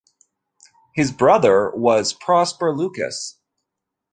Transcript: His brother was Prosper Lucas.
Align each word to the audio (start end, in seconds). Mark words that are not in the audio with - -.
His 0.95 1.11
brother 1.11 1.69
was 1.75 2.11
Prosper 2.11 2.75
Lucas. 2.75 3.37